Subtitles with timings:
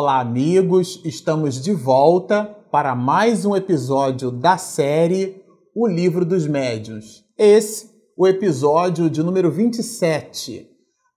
[0.00, 1.00] Olá, amigos!
[1.04, 5.42] Estamos de volta para mais um episódio da série
[5.74, 7.24] O Livro dos Médiuns.
[7.36, 10.68] Esse, o episódio de número 27.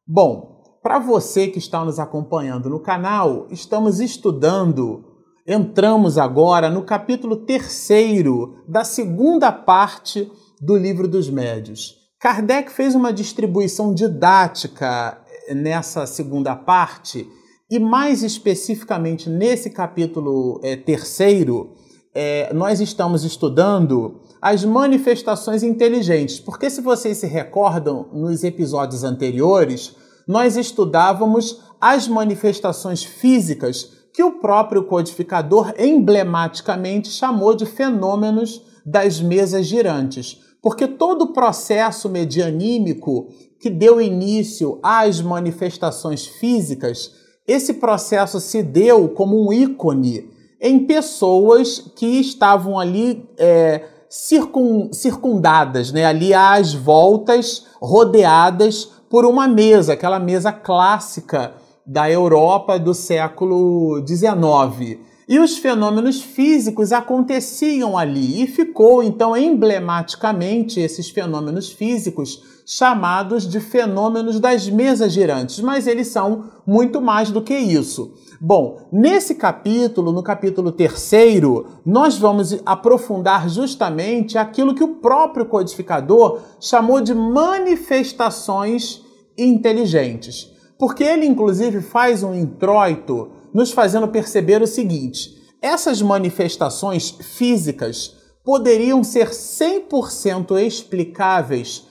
[0.07, 5.05] Bom, para você que está nos acompanhando no canal, estamos estudando,
[5.45, 10.27] entramos agora no capítulo terceiro da segunda parte
[10.59, 11.97] do Livro dos Médiuns.
[12.19, 15.23] Kardec fez uma distribuição didática
[15.53, 17.29] nessa segunda parte
[17.71, 21.71] e mais especificamente nesse capítulo é, terceiro,
[22.13, 29.95] é, nós estamos estudando as manifestações inteligentes, porque se vocês se recordam, nos episódios anteriores,
[30.27, 39.65] nós estudávamos as manifestações físicas que o próprio codificador emblematicamente chamou de fenômenos das mesas
[39.65, 40.41] girantes.
[40.61, 43.29] Porque todo o processo medianímico
[43.61, 51.79] que deu início às manifestações físicas esse processo se deu como um ícone em pessoas
[51.95, 60.19] que estavam ali é, circun, circundadas, né, ali às voltas, rodeadas por uma mesa, aquela
[60.19, 61.53] mesa clássica
[61.85, 64.99] da Europa do século XIX.
[65.27, 73.59] E os fenômenos físicos aconteciam ali e ficou então emblematicamente esses fenômenos físicos chamados de
[73.59, 78.13] fenômenos das mesas girantes, mas eles são muito mais do que isso.
[78.39, 86.39] Bom, nesse capítulo, no capítulo terceiro, nós vamos aprofundar justamente aquilo que o próprio codificador
[86.61, 89.01] chamou de manifestações
[89.37, 90.49] inteligentes.
[90.79, 98.15] Porque ele, inclusive, faz um introito nos fazendo perceber o seguinte: essas manifestações físicas
[98.45, 101.90] poderiam ser 100% explicáveis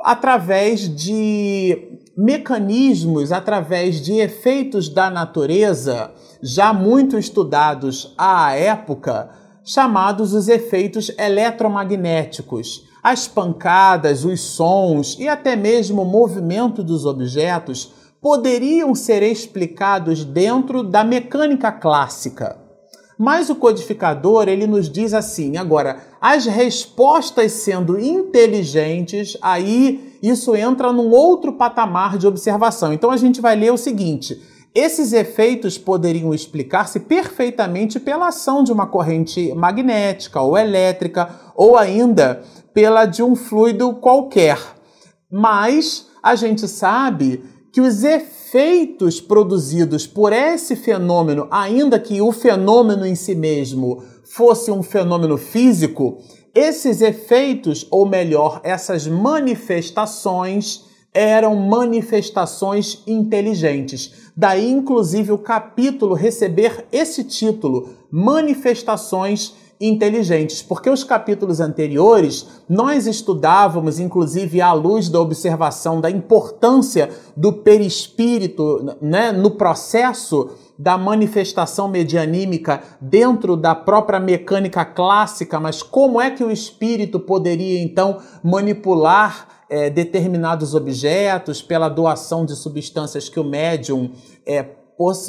[0.00, 9.30] através de mecanismos, através de efeitos da natureza já muito estudados à época,
[9.64, 12.86] chamados os efeitos eletromagnéticos.
[13.02, 20.82] As pancadas, os sons e até mesmo o movimento dos objetos poderiam ser explicados dentro
[20.82, 22.67] da mecânica clássica.
[23.18, 30.92] Mas o codificador, ele nos diz assim, agora, as respostas sendo inteligentes, aí isso entra
[30.92, 32.92] num outro patamar de observação.
[32.92, 34.40] Então a gente vai ler o seguinte:
[34.72, 42.44] esses efeitos poderiam explicar-se perfeitamente pela ação de uma corrente magnética ou elétrica, ou ainda
[42.72, 44.58] pela de um fluido qualquer.
[45.30, 47.42] Mas a gente sabe
[47.72, 48.37] que os efeitos
[49.20, 56.18] produzidos por esse fenômeno, ainda que o fenômeno em si mesmo fosse um fenômeno físico,
[56.54, 64.30] esses efeitos, ou melhor, essas manifestações, eram manifestações inteligentes.
[64.36, 73.06] Daí, inclusive, o capítulo receber esse título: Manifestações Inteligentes inteligentes, porque os capítulos anteriores nós
[73.06, 81.88] estudávamos, inclusive à luz da observação da importância do perispírito né, no processo da manifestação
[81.88, 89.48] medianímica dentro da própria mecânica clássica, mas como é que o espírito poderia então manipular
[89.68, 94.10] é, determinados objetos pela doação de substâncias que o médium
[94.46, 94.64] é,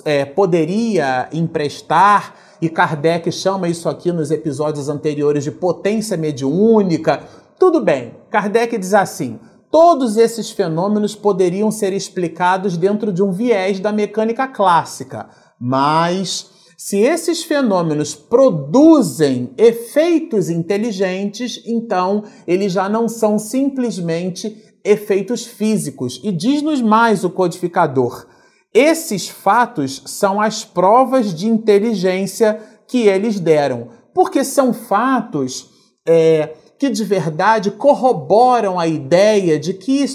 [0.05, 7.23] é, poderia emprestar e Kardec chama isso aqui nos episódios anteriores de potência mediúnica.
[7.57, 9.39] Tudo bem, Kardec diz assim:
[9.71, 16.97] todos esses fenômenos poderiam ser explicados dentro de um viés da mecânica clássica, mas se
[16.97, 26.21] esses fenômenos produzem efeitos inteligentes, então eles já não são simplesmente efeitos físicos.
[26.23, 28.25] E diz-nos mais o codificador
[28.73, 35.69] esses fatos são as provas de inteligência que eles deram, porque são fatos
[36.07, 40.05] é, que de verdade corroboram a ideia de que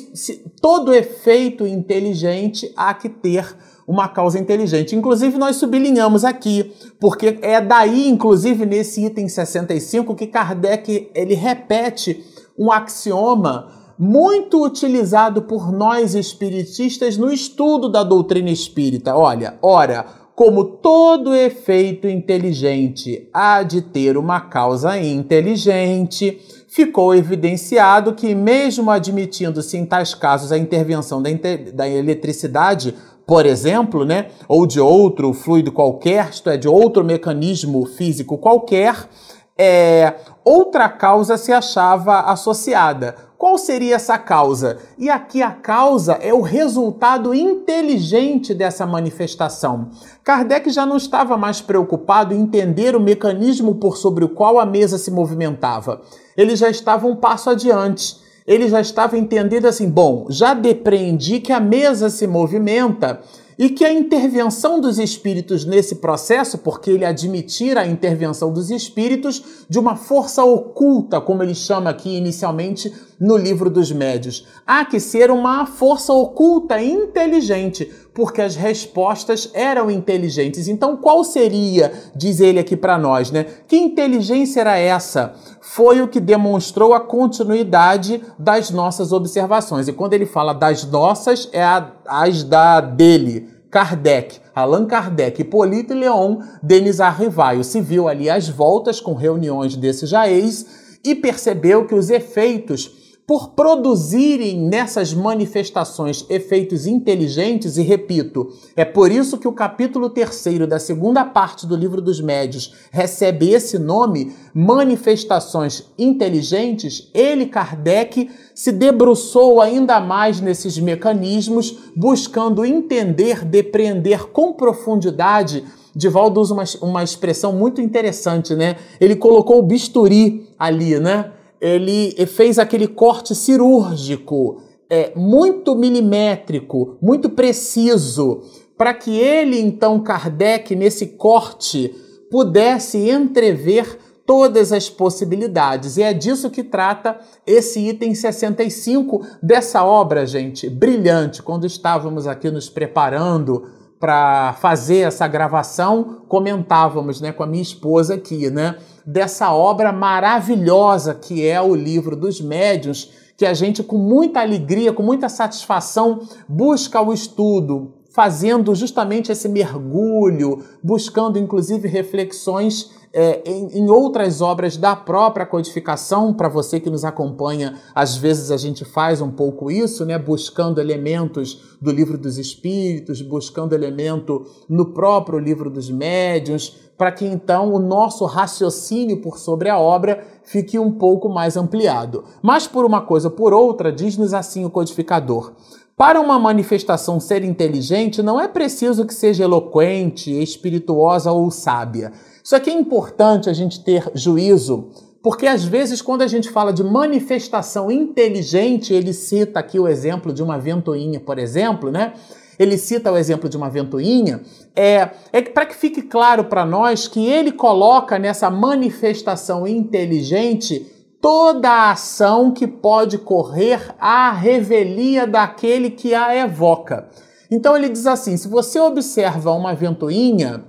[0.60, 3.54] todo efeito inteligente há que ter
[3.86, 4.96] uma causa inteligente.
[4.96, 12.24] Inclusive, nós sublinhamos aqui, porque é daí, inclusive, nesse item 65, que Kardec ele repete
[12.58, 19.16] um axioma muito utilizado por nós espiritistas no estudo da doutrina espírita.
[19.16, 20.04] Olha, ora,
[20.34, 29.76] como todo efeito inteligente há de ter uma causa inteligente, ficou evidenciado que, mesmo admitindo-se
[29.76, 31.30] em tais casos a intervenção da,
[31.72, 32.94] da eletricidade,
[33.24, 39.08] por exemplo, né, ou de outro fluido qualquer, isto é, de outro mecanismo físico qualquer,
[39.56, 40.14] é,
[40.44, 43.14] outra causa se achava associada
[43.44, 44.78] Qual seria essa causa?
[44.96, 49.90] E aqui a causa é o resultado inteligente dessa manifestação.
[50.24, 54.64] Kardec já não estava mais preocupado em entender o mecanismo por sobre o qual a
[54.64, 56.00] mesa se movimentava.
[56.34, 58.16] Ele já estava um passo adiante.
[58.46, 63.20] Ele já estava entendendo assim: bom, já depreendi que a mesa se movimenta
[63.58, 69.42] e que a intervenção dos espíritos nesse processo, porque ele admitira a intervenção dos espíritos
[69.68, 74.46] de uma força oculta, como ele chama aqui inicialmente no livro dos médios.
[74.66, 80.68] Há que ser uma força oculta inteligente, porque as respostas eram inteligentes.
[80.68, 83.46] Então, qual seria, diz ele aqui para nós, né?
[83.66, 85.34] Que inteligência era essa?
[85.66, 89.88] Foi o que demonstrou a continuidade das nossas observações.
[89.88, 93.48] E quando ele fala das nossas, é a, as da dele.
[93.70, 97.64] Kardec, Allan Kardec, Hipólito Leon, Denis Arrivaio.
[97.64, 100.66] Se viu ali as voltas com reuniões desses jaez
[101.02, 109.10] e percebeu que os efeitos por produzirem nessas manifestações efeitos inteligentes, e repito, é por
[109.10, 114.34] isso que o capítulo terceiro da segunda parte do livro dos médios recebe esse nome,
[114.52, 125.64] manifestações inteligentes, ele, Kardec, se debruçou ainda mais nesses mecanismos, buscando entender, depreender com profundidade
[125.96, 128.76] Divaldo usa uma, uma expressão muito interessante, né?
[129.00, 131.30] Ele colocou o bisturi ali, né?
[131.64, 138.42] Ele fez aquele corte cirúrgico, é, muito milimétrico, muito preciso,
[138.76, 141.94] para que ele, então, Kardec, nesse corte,
[142.30, 145.96] pudesse entrever todas as possibilidades.
[145.96, 151.42] E é disso que trata esse item 65 dessa obra, gente, brilhante.
[151.42, 158.16] Quando estávamos aqui nos preparando para fazer essa gravação, comentávamos, né, com a minha esposa
[158.16, 163.98] aqui, né, dessa obra maravilhosa que é o livro dos médiuns, que a gente com
[163.98, 172.90] muita alegria, com muita satisfação busca o estudo, fazendo justamente esse mergulho, buscando inclusive reflexões
[173.16, 178.50] é, em, em, outras obras da própria codificação, para você que nos acompanha, às vezes
[178.50, 180.18] a gente faz um pouco isso, né?
[180.18, 187.24] buscando elementos do livro dos espíritos, buscando elemento no próprio livro dos médiuns, para que
[187.24, 192.24] então o nosso raciocínio por sobre a obra fique um pouco mais ampliado.
[192.42, 195.52] Mas por uma coisa ou por outra, diz-nos assim o codificador.
[195.96, 202.10] Para uma manifestação ser inteligente, não é preciso que seja eloquente, espirituosa ou sábia.
[202.42, 204.88] Isso aqui é importante a gente ter juízo,
[205.22, 210.32] porque às vezes, quando a gente fala de manifestação inteligente, ele cita aqui o exemplo
[210.32, 212.14] de uma ventoinha, por exemplo, né?
[212.58, 214.42] Ele cita o exemplo de uma ventoinha,
[214.74, 220.93] é, é para que fique claro para nós que ele coloca nessa manifestação inteligente
[221.24, 227.08] toda a ação que pode correr à revelia daquele que a evoca.
[227.50, 230.62] Então ele diz assim: se você observa uma ventoinha,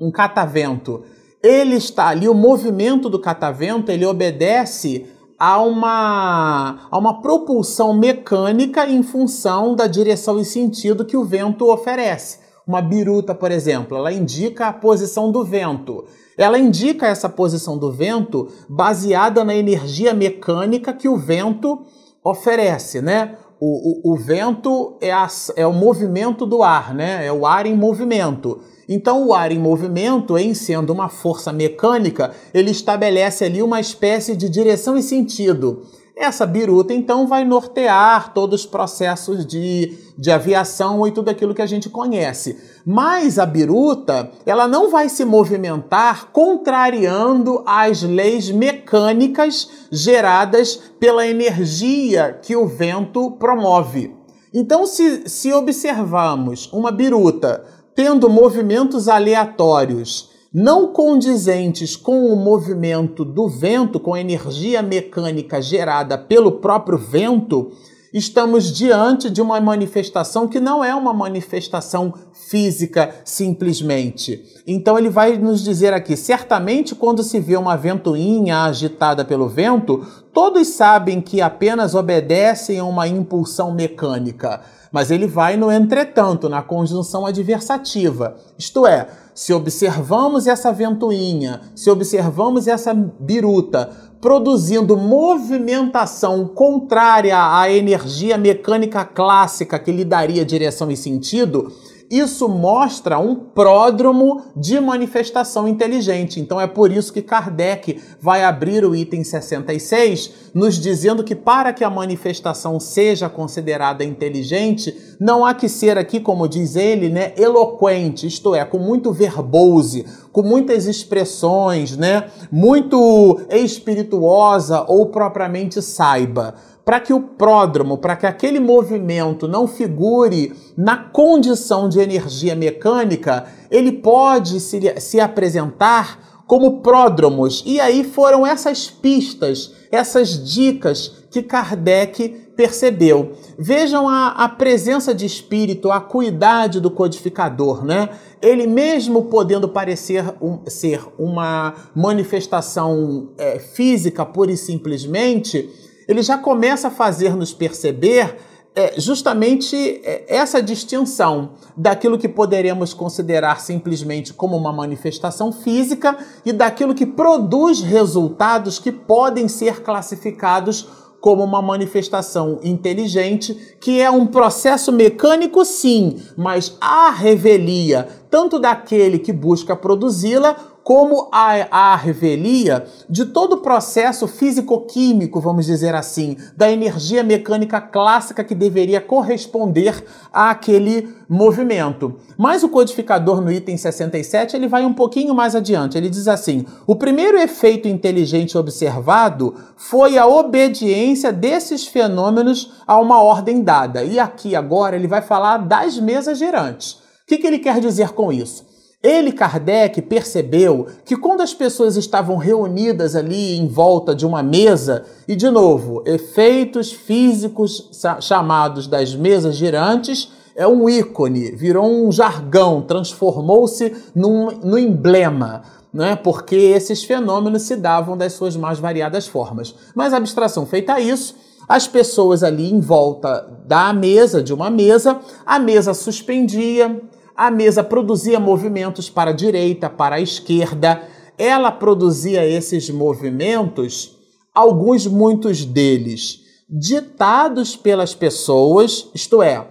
[0.00, 1.02] um catavento,
[1.42, 5.06] ele está ali, o movimento do catavento, ele obedece
[5.38, 11.70] a uma, a uma propulsão mecânica em função da direção e sentido que o vento
[11.70, 12.38] oferece.
[12.66, 16.04] Uma biruta, por exemplo, ela indica a posição do vento.
[16.36, 21.82] Ela indica essa posição do vento baseada na energia mecânica que o vento
[22.24, 23.36] oferece, né?
[23.60, 27.26] O, o, o vento é, a, é o movimento do ar, né?
[27.26, 28.60] É o ar em movimento.
[28.88, 34.34] Então, o ar em movimento, em sendo uma força mecânica, ele estabelece ali uma espécie
[34.36, 35.82] de direção e sentido.
[36.16, 41.62] Essa biruta, então, vai nortear todos os processos de, de aviação e tudo aquilo que
[41.62, 42.56] a gente conhece.
[42.86, 52.38] Mas a biruta, ela não vai se movimentar contrariando as leis mecânicas geradas pela energia
[52.40, 54.14] que o vento promove.
[54.52, 63.48] Então, se, se observarmos uma biruta tendo movimentos aleatórios não condizentes com o movimento do
[63.48, 67.72] vento, com a energia mecânica gerada pelo próprio vento,
[68.12, 74.44] estamos diante de uma manifestação que não é uma manifestação física simplesmente.
[74.64, 80.06] Então ele vai nos dizer aqui: certamente, quando se vê uma ventoinha agitada pelo vento,
[80.32, 84.60] todos sabem que apenas obedecem a uma impulsão mecânica
[84.94, 88.36] mas ele vai no entretanto, na conjunção adversativa.
[88.56, 98.38] Isto é, se observamos essa ventoinha, se observamos essa biruta produzindo movimentação contrária à energia
[98.38, 101.70] mecânica clássica que lhe daria direção e sentido,
[102.10, 106.40] isso mostra um pródromo de manifestação inteligente.
[106.40, 111.72] Então é por isso que Kardec vai abrir o item 66, nos dizendo que para
[111.72, 117.32] que a manifestação seja considerada inteligente, não há que ser aqui, como diz ele, né,
[117.36, 126.54] eloquente, isto é, com muito verbose, com muitas expressões, né, muito espirituosa ou propriamente saiba
[126.84, 133.46] para que o pródromo, para que aquele movimento não figure na condição de energia mecânica,
[133.70, 137.62] ele pode se, se apresentar como pródromos.
[137.64, 143.32] E aí foram essas pistas, essas dicas que Kardec percebeu.
[143.58, 148.10] Vejam a, a presença de espírito, a cuidade do codificador, né?
[148.40, 155.68] Ele mesmo podendo parecer um, ser uma manifestação é, física pura e simplesmente,
[156.08, 158.36] ele já começa a fazer-nos perceber
[158.76, 166.52] é, justamente é, essa distinção daquilo que poderemos considerar simplesmente como uma manifestação física e
[166.52, 170.88] daquilo que produz resultados que podem ser classificados
[171.20, 179.18] como uma manifestação inteligente, que é um processo mecânico, sim, mas a revelia tanto daquele
[179.18, 186.36] que busca produzi-la como a, a revelia de todo o processo físico-químico, vamos dizer assim,
[186.54, 192.16] da energia mecânica clássica que deveria corresponder àquele movimento.
[192.36, 195.96] Mas o codificador no item 67 ele vai um pouquinho mais adiante.
[195.96, 203.22] Ele diz assim: o primeiro efeito inteligente observado foi a obediência desses fenômenos a uma
[203.22, 204.04] ordem dada.
[204.04, 206.92] E aqui agora ele vai falar das mesas girantes.
[206.92, 208.73] O que, que ele quer dizer com isso?
[209.04, 215.04] Ele, Kardec, percebeu que quando as pessoas estavam reunidas ali em volta de uma mesa,
[215.28, 217.90] e de novo, efeitos físicos
[218.22, 225.64] chamados das mesas girantes, é um ícone, virou um jargão, transformou-se num, num emblema.
[225.92, 226.16] Né?
[226.16, 229.74] Porque esses fenômenos se davam das suas mais variadas formas.
[229.94, 231.36] Mas a abstração feita isso,
[231.68, 237.02] as pessoas ali em volta da mesa, de uma mesa, a mesa suspendia,
[237.36, 241.02] a mesa produzia movimentos para a direita, para a esquerda.
[241.36, 244.16] Ela produzia esses movimentos,
[244.54, 249.66] alguns, muitos deles, ditados pelas pessoas, isto é,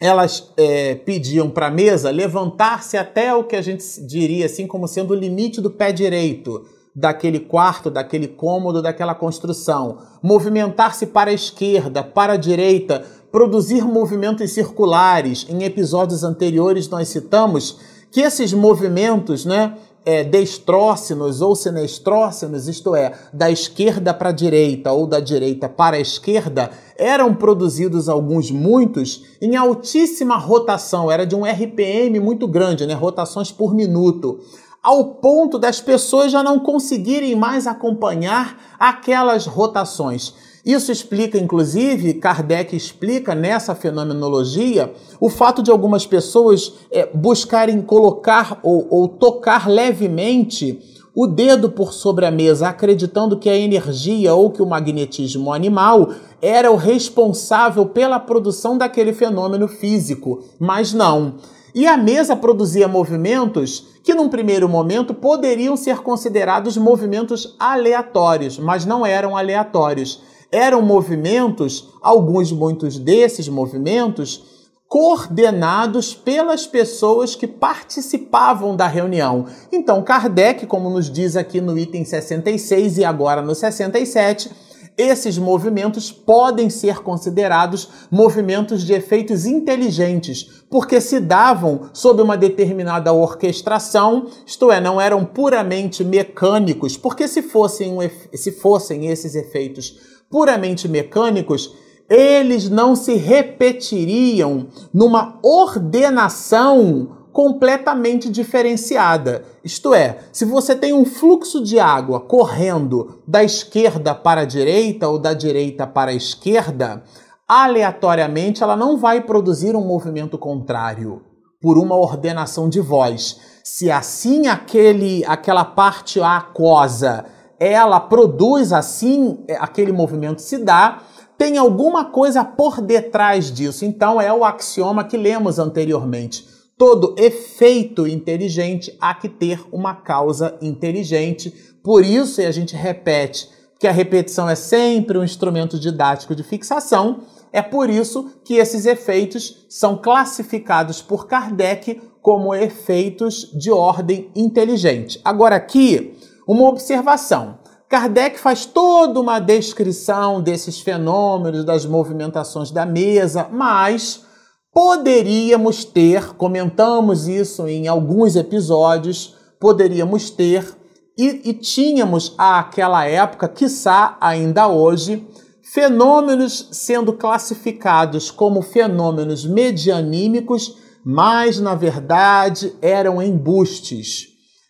[0.00, 4.88] elas é, pediam para a mesa levantar-se até o que a gente diria assim como
[4.88, 6.64] sendo o limite do pé direito
[6.96, 14.50] daquele quarto, daquele cômodo, daquela construção, movimentar-se para a esquerda, para a direita, produzir movimentos
[14.52, 15.46] circulares.
[15.48, 17.78] Em episódios anteriores nós citamos
[18.10, 24.92] que esses movimentos, né, é, destrócinos ou sinestrócinos, isto é, da esquerda para a direita
[24.92, 31.34] ou da direita para a esquerda, eram produzidos alguns, muitos, em altíssima rotação, era de
[31.34, 34.40] um RPM muito grande, né, rotações por minuto,
[34.82, 40.34] ao ponto das pessoas já não conseguirem mais acompanhar aquelas rotações.
[40.64, 48.60] Isso explica, inclusive, Kardec explica nessa fenomenologia o fato de algumas pessoas é, buscarem colocar
[48.62, 50.78] ou, ou tocar levemente
[51.14, 56.10] o dedo por sobre a mesa, acreditando que a energia ou que o magnetismo animal
[56.40, 61.34] era o responsável pela produção daquele fenômeno físico, mas não.
[61.74, 68.84] E a mesa produzia movimentos que, num primeiro momento, poderiam ser considerados movimentos aleatórios, mas
[68.84, 70.20] não eram aleatórios
[70.52, 79.46] eram movimentos, alguns, muitos desses movimentos, coordenados pelas pessoas que participavam da reunião.
[79.70, 84.50] Então, Kardec, como nos diz aqui no item 66 e agora no 67,
[84.98, 93.12] esses movimentos podem ser considerados movimentos de efeitos inteligentes, porque se davam sob uma determinada
[93.12, 97.96] orquestração, isto é, não eram puramente mecânicos, porque se fossem,
[98.34, 101.74] se fossem esses efeitos puramente mecânicos,
[102.08, 109.44] eles não se repetiriam numa ordenação completamente diferenciada.
[109.62, 115.08] Isto é, se você tem um fluxo de água correndo da esquerda para a direita
[115.08, 117.04] ou da direita para a esquerda,
[117.46, 121.22] aleatoriamente ela não vai produzir um movimento contrário
[121.60, 123.38] por uma ordenação de voz.
[123.62, 127.26] Se assim aquele aquela parte aquosa
[127.60, 131.02] ela produz assim, é, aquele movimento se dá,
[131.36, 133.84] tem alguma coisa por detrás disso.
[133.84, 136.48] Então é o axioma que lemos anteriormente.
[136.78, 141.50] Todo efeito inteligente há que ter uma causa inteligente.
[141.84, 146.42] Por isso, e a gente repete que a repetição é sempre um instrumento didático de
[146.42, 147.20] fixação,
[147.52, 155.20] É por isso que esses efeitos são classificados por Kardec como efeitos de ordem inteligente.
[155.24, 156.14] Agora, aqui,
[156.50, 157.60] uma observação.
[157.88, 164.24] Kardec faz toda uma descrição desses fenômenos, das movimentações da mesa, mas
[164.72, 170.76] poderíamos ter, comentamos isso em alguns episódios, poderíamos ter
[171.16, 175.24] e, e tínhamos àquela época, quiçá ainda hoje,
[175.62, 184.26] fenômenos sendo classificados como fenômenos medianímicos, mas na verdade eram embustes,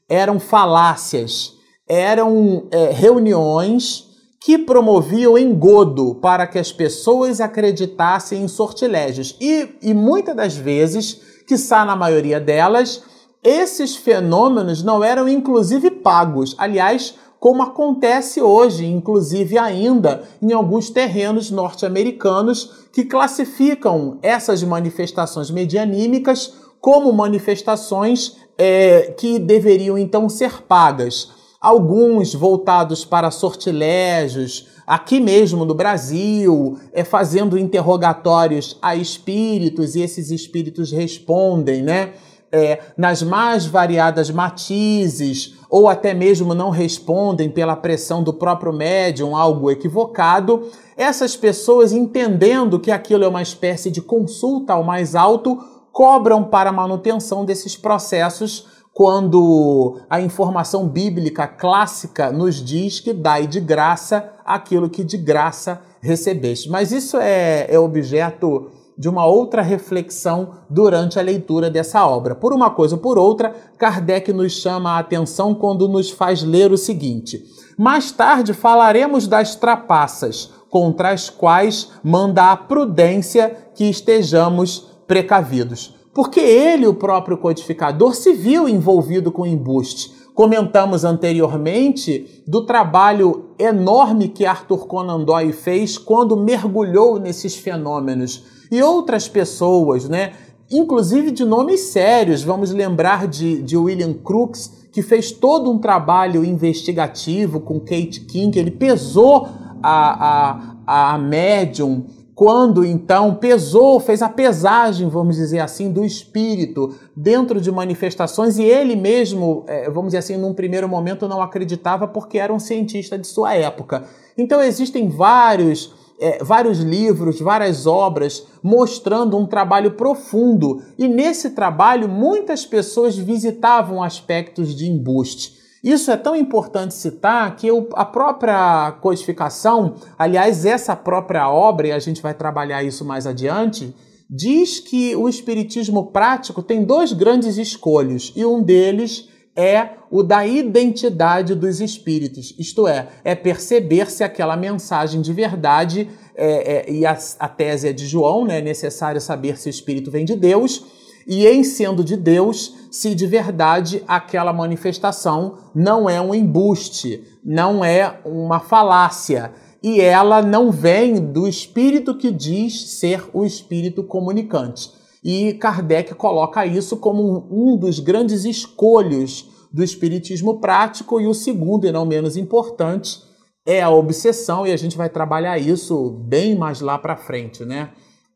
[0.09, 1.59] eram falácias
[1.91, 9.37] eram é, reuniões que promoviam engodo para que as pessoas acreditassem em sortilégios.
[9.41, 13.03] E, e muitas das vezes, que está na maioria delas,
[13.43, 16.55] esses fenômenos não eram inclusive pagos.
[16.57, 26.55] Aliás, como acontece hoje, inclusive ainda em alguns terrenos norte-americanos que classificam essas manifestações medianímicas
[26.81, 35.75] como manifestações é, que deveriam então ser pagas alguns voltados para sortilégios, aqui mesmo no
[35.75, 42.15] Brasil, é, fazendo interrogatórios a espíritos e esses espíritos respondem, né?
[42.53, 49.37] É, nas mais variadas matizes, ou até mesmo não respondem pela pressão do próprio médium,
[49.37, 55.63] algo equivocado, essas pessoas, entendendo que aquilo é uma espécie de consulta ao mais alto,
[55.93, 63.47] cobram para a manutenção desses processos quando a informação bíblica clássica nos diz que dai
[63.47, 66.69] de graça aquilo que de graça recebeste.
[66.69, 72.35] Mas isso é, é objeto de uma outra reflexão durante a leitura dessa obra.
[72.35, 76.71] Por uma coisa ou por outra, Kardec nos chama a atenção quando nos faz ler
[76.73, 77.43] o seguinte:
[77.79, 86.41] mais tarde falaremos das trapaças, contra as quais manda a prudência que estejamos precavidos porque
[86.41, 90.13] ele, o próprio codificador, se viu envolvido com embuste.
[90.35, 98.45] Comentamos anteriormente do trabalho enorme que Arthur Conan Doyle fez quando mergulhou nesses fenômenos.
[98.71, 100.33] E outras pessoas, né,
[100.71, 106.45] inclusive de nomes sérios, vamos lembrar de, de William Crookes, que fez todo um trabalho
[106.45, 109.49] investigativo com Kate King, ele pesou
[109.83, 112.07] a, a, a médium
[112.41, 118.63] quando então pesou, fez a pesagem, vamos dizer assim, do espírito dentro de manifestações e
[118.63, 123.19] ele mesmo, é, vamos dizer assim, num primeiro momento não acreditava porque era um cientista
[123.19, 124.05] de sua época.
[124.39, 132.09] Então existem vários, é, vários livros, várias obras mostrando um trabalho profundo e nesse trabalho
[132.09, 135.60] muitas pessoas visitavam aspectos de embuste.
[135.83, 141.99] Isso é tão importante citar que a própria codificação, aliás, essa própria obra, e a
[141.99, 143.95] gente vai trabalhar isso mais adiante,
[144.29, 150.47] diz que o espiritismo prático tem dois grandes escolhos, e um deles é o da
[150.47, 157.07] identidade dos espíritos, isto é, é perceber se aquela mensagem de verdade, é, é, e
[157.07, 160.37] a, a tese é de João, né, é necessário saber se o espírito vem de
[160.37, 160.85] Deus,
[161.27, 167.85] e em sendo de Deus, se de verdade aquela manifestação não é um embuste, não
[167.85, 169.53] é uma falácia,
[169.83, 174.91] e ela não vem do espírito que diz ser o espírito comunicante.
[175.23, 181.87] E Kardec coloca isso como um dos grandes escolhos do espiritismo prático, e o segundo,
[181.87, 183.23] e não menos importante,
[183.65, 187.91] é a obsessão, e a gente vai trabalhar isso bem mais lá para frente, né?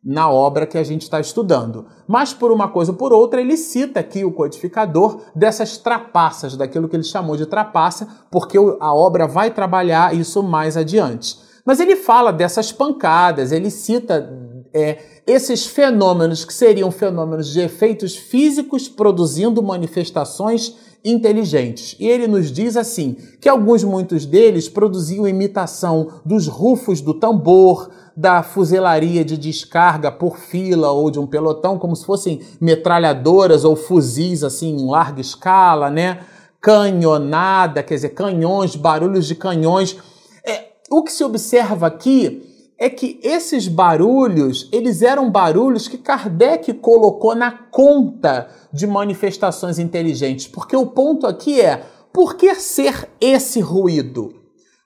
[0.04, 1.86] Na obra que a gente está estudando.
[2.06, 6.88] Mas por uma coisa ou por outra, ele cita aqui o codificador dessas trapaças, daquilo
[6.88, 11.38] que ele chamou de trapaça, porque a obra vai trabalhar isso mais adiante.
[11.64, 14.30] Mas ele fala dessas pancadas, ele cita
[14.74, 21.96] é, esses fenômenos que seriam fenômenos de efeitos físicos produzindo manifestações inteligentes.
[22.00, 27.90] E ele nos diz assim que alguns muitos deles produziam imitação dos rufos do tambor,
[28.16, 33.74] da fuzelaria de descarga por fila ou de um pelotão, como se fossem metralhadoras ou
[33.74, 36.20] fuzis assim em larga escala, né?
[36.60, 39.96] Canhonada, quer dizer, canhões, barulhos de canhões.
[40.44, 42.42] É, o que se observa aqui
[42.78, 50.48] é que esses barulhos, eles eram barulhos que Kardec colocou na conta de manifestações inteligentes,
[50.48, 54.43] porque o ponto aqui é, por que ser esse ruído?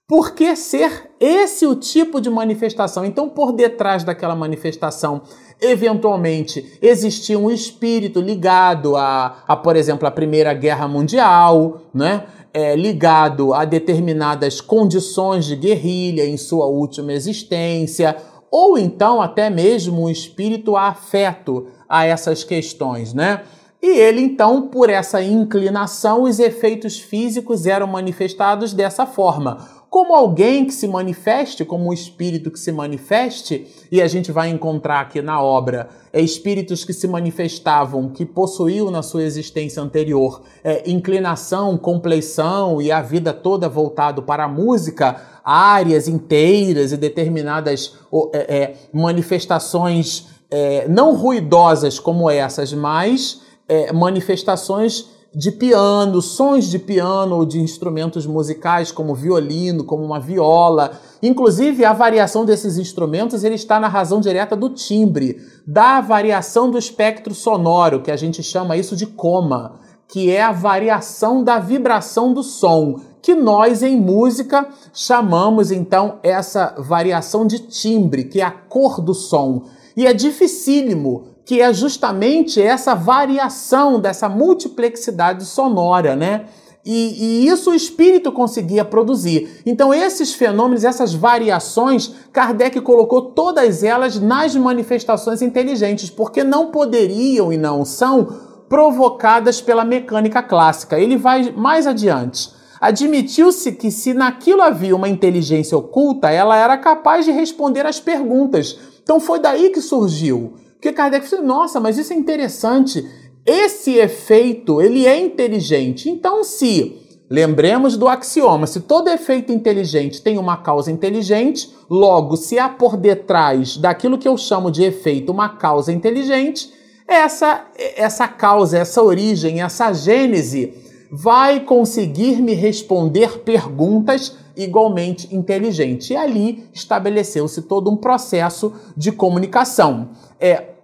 [0.09, 3.05] Por que ser esse o tipo de manifestação?
[3.05, 5.21] Então, por detrás daquela manifestação,
[5.61, 12.25] eventualmente existia um espírito ligado a, a por exemplo, a Primeira Guerra Mundial, né?
[12.55, 18.17] É, ligado a determinadas condições de guerrilha em sua última existência,
[18.51, 23.43] ou então até mesmo um espírito afeto a essas questões, né?
[23.81, 29.78] E ele, então, por essa inclinação, os efeitos físicos eram manifestados dessa forma.
[29.91, 34.51] Como alguém que se manifeste, como um espírito que se manifeste, e a gente vai
[34.51, 40.43] encontrar aqui na obra é, espíritos que se manifestavam, que possuíam na sua existência anterior
[40.63, 47.95] é, inclinação, compleição e a vida toda voltado para a música, áreas inteiras e determinadas
[48.35, 56.79] é, é, manifestações é, não ruidosas como essas, mas é, manifestações de piano, sons de
[56.79, 60.93] piano ou de instrumentos musicais como violino, como uma viola.
[61.23, 65.37] Inclusive, a variação desses instrumentos ele está na razão direta do timbre,
[65.67, 69.77] da variação do espectro sonoro, que a gente chama isso de coma,
[70.09, 76.75] que é a variação da vibração do som, que nós em música chamamos então essa
[76.79, 79.65] variação de timbre, que é a cor do som.
[79.95, 86.45] E é dificílimo que é justamente essa variação dessa multiplexidade sonora, né?
[86.85, 89.63] E, e, isso o espírito conseguia produzir.
[89.65, 97.51] Então, esses fenômenos, essas variações, Kardec colocou todas elas nas manifestações inteligentes, porque não poderiam
[97.51, 98.29] e não são
[98.69, 101.01] provocadas pela mecânica clássica.
[101.01, 102.51] Ele vai mais adiante.
[102.79, 108.79] Admitiu-se que, se naquilo havia uma inteligência oculta, ela era capaz de responder às perguntas.
[109.03, 110.68] Então, foi daí que surgiu.
[110.79, 113.05] Porque Kardec falou, nossa, mas isso é interessante.
[113.45, 116.09] Esse efeito, ele é inteligente.
[116.09, 116.97] Então, se
[117.29, 122.97] lembremos do axioma, se todo efeito inteligente tem uma causa inteligente, logo, se há por
[122.97, 126.73] detrás daquilo que eu chamo de efeito uma causa inteligente,
[127.07, 130.75] essa essa causa, essa origem, essa gênese
[131.11, 136.11] vai conseguir me responder perguntas igualmente inteligentes.
[136.11, 140.11] E ali estabeleceu-se todo um processo de comunicação.
[140.41, 140.79] É,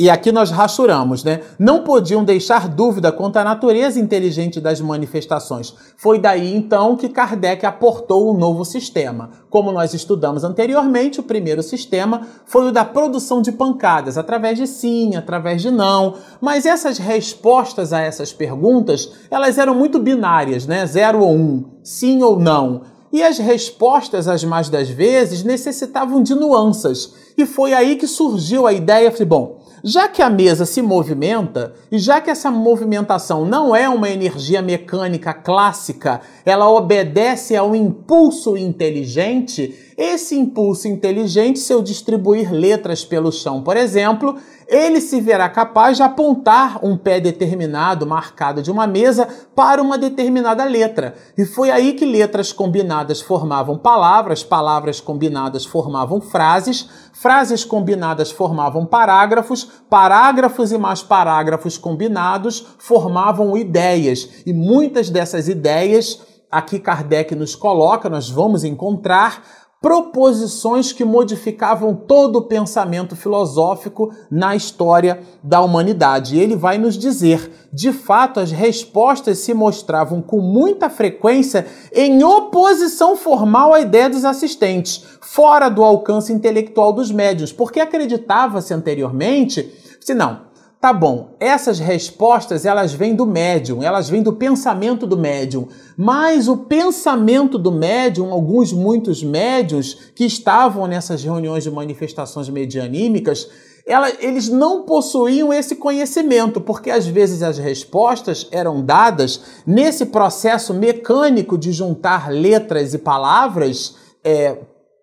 [0.00, 1.40] e aqui nós rachuramos, né?
[1.58, 5.74] Não podiam deixar dúvida quanto à natureza inteligente das manifestações.
[5.96, 9.30] Foi daí então que Kardec aportou um novo sistema.
[9.50, 14.68] Como nós estudamos anteriormente, o primeiro sistema foi o da produção de pancadas, através de
[14.68, 16.14] sim, através de não.
[16.40, 20.86] Mas essas respostas a essas perguntas, elas eram muito binárias, né?
[20.86, 22.82] Zero ou um, sim ou não.
[23.12, 27.14] E as respostas, as mais das vezes, necessitavam de nuances.
[27.36, 31.72] E foi aí que surgiu a ideia, falei, bom, já que a mesa se movimenta
[31.90, 37.74] e já que essa movimentação não é uma energia mecânica clássica, ela obedece a um
[37.74, 44.36] impulso inteligente, esse impulso inteligente, se eu distribuir letras pelo chão, por exemplo,
[44.68, 49.26] ele se verá capaz de apontar um pé determinado, marcado de uma mesa,
[49.56, 51.14] para uma determinada letra.
[51.38, 58.84] E foi aí que letras combinadas formavam palavras, palavras combinadas formavam frases, frases combinadas formavam
[58.84, 64.42] parágrafos, parágrafos e mais parágrafos combinados formavam ideias.
[64.44, 69.42] E muitas dessas ideias aqui Kardec nos coloca, nós vamos encontrar
[69.80, 76.36] proposições que modificavam todo o pensamento filosófico na história da humanidade.
[76.36, 82.24] E ele vai nos dizer, de fato, as respostas se mostravam com muita frequência em
[82.24, 89.72] oposição formal à ideia dos assistentes, fora do alcance intelectual dos médios, porque acreditava-se anteriormente,
[90.00, 90.47] se não,
[90.80, 96.46] Tá bom, essas respostas elas vêm do médium, elas vêm do pensamento do médium, mas
[96.46, 103.48] o pensamento do médium, alguns muitos médiums que estavam nessas reuniões de manifestações medianímicas,
[103.84, 110.72] ela, eles não possuíam esse conhecimento, porque às vezes as respostas eram dadas nesse processo
[110.72, 114.56] mecânico de juntar letras e palavras, é,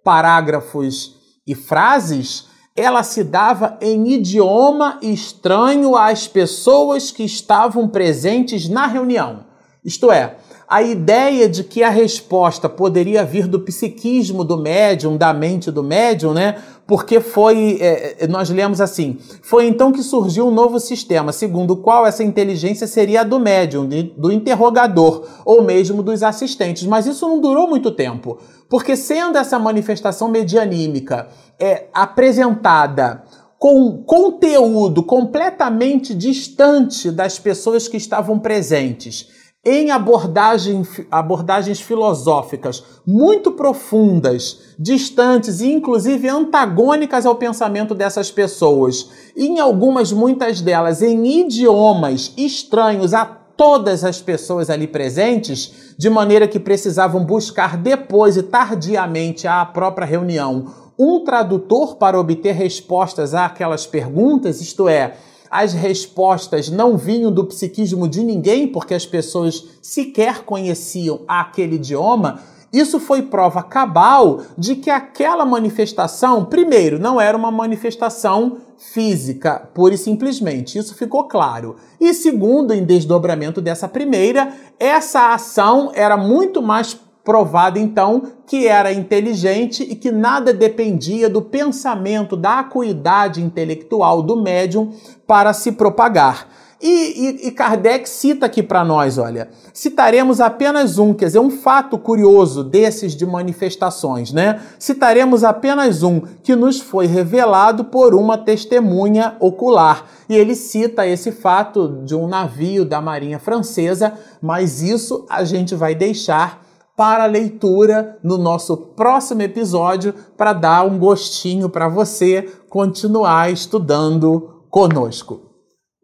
[0.06, 8.86] parágrafos e frases ela se dava em idioma estranho às pessoas que estavam presentes na
[8.86, 9.46] reunião.
[9.84, 10.36] Isto é,
[10.68, 15.84] a ideia de que a resposta poderia vir do psiquismo do médium, da mente do
[15.84, 16.56] médium, né?
[16.88, 21.72] Porque foi, é, é, nós lemos assim, foi então que surgiu um novo sistema, segundo
[21.72, 26.86] o qual essa inteligência seria a do médium, do interrogador, ou mesmo dos assistentes.
[26.86, 31.28] Mas isso não durou muito tempo, porque sendo essa manifestação medianímica
[31.60, 33.24] é, apresentada
[33.58, 39.28] com conteúdo completamente distante das pessoas que estavam presentes,
[39.66, 49.60] em abordagem, abordagens filosóficas muito profundas, distantes e inclusive antagônicas ao pensamento dessas pessoas, em
[49.60, 56.60] algumas, muitas delas, em idiomas estranhos a todas as pessoas ali presentes, de maneira que
[56.60, 60.66] precisavam buscar depois e tardiamente à própria reunião.
[61.00, 65.16] Um tradutor para obter respostas àquelas perguntas, isto é,
[65.50, 72.40] as respostas não vinham do psiquismo de ninguém, porque as pessoas sequer conheciam aquele idioma.
[72.74, 79.94] Isso foi prova cabal de que aquela manifestação, primeiro, não era uma manifestação física, pura
[79.94, 80.78] e simplesmente.
[80.78, 81.78] Isso ficou claro.
[82.00, 86.94] E segundo, em desdobramento dessa primeira, essa ação era muito mais
[87.26, 94.42] provado então que era inteligente e que nada dependia do pensamento, da acuidade intelectual do
[94.42, 94.94] médium
[95.26, 96.48] para se propagar.
[96.80, 101.50] E, e, e Kardec cita aqui para nós, olha, citaremos apenas um, quer dizer, um
[101.50, 104.62] fato curioso desses de manifestações, né?
[104.78, 110.06] Citaremos apenas um que nos foi revelado por uma testemunha ocular.
[110.30, 115.74] E ele cita esse fato de um navio da Marinha Francesa, mas isso a gente
[115.74, 116.65] vai deixar
[116.96, 125.42] para leitura no nosso próximo episódio para dar um gostinho para você continuar estudando conosco.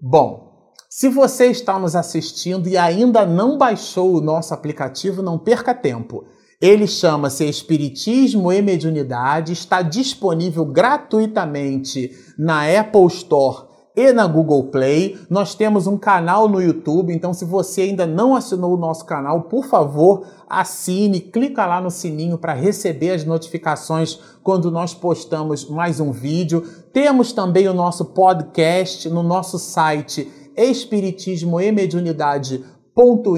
[0.02, 5.74] Bom, se você está nos assistindo e ainda não baixou o nosso aplicativo, não perca
[5.74, 6.26] tempo.
[6.62, 15.18] Ele chama-se Espiritismo e Mediunidade, está disponível gratuitamente na Apple Store e na Google Play.
[15.30, 19.44] Nós temos um canal no YouTube, então se você ainda não assinou o nosso canal,
[19.44, 26.00] por favor, assine, clica lá no sininho para receber as notificações quando nós postamos mais
[26.00, 26.62] um vídeo.
[26.94, 32.64] Temos também o nosso podcast no nosso site espiritismo e mediunidade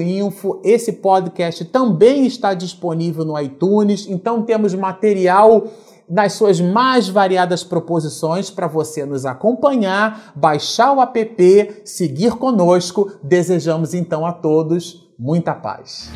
[0.02, 0.60] Info.
[0.64, 5.68] Esse podcast também está disponível no iTunes, então temos material
[6.08, 13.12] nas suas mais variadas proposições para você nos acompanhar, baixar o app, seguir conosco.
[13.22, 16.10] Desejamos então a todos muita paz.